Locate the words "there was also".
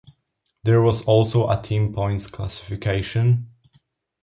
0.63-1.47